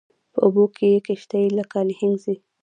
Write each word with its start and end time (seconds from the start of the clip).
په 0.33 0.39
اوبو 0.45 0.63
کې 0.75 0.85
یې 0.93 0.99
کشتۍ 1.07 1.45
لکه 1.57 1.77
نهنګ 1.89 2.13
ځي 2.23 2.35